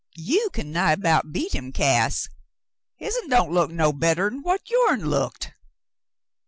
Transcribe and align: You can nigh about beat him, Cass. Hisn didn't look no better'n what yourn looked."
You 0.17 0.49
can 0.51 0.71
nigh 0.71 0.93
about 0.93 1.31
beat 1.31 1.53
him, 1.53 1.71
Cass. 1.71 2.27
Hisn 2.95 3.29
didn't 3.29 3.51
look 3.51 3.69
no 3.69 3.93
better'n 3.93 4.41
what 4.41 4.67
yourn 4.67 5.05
looked." 5.07 5.53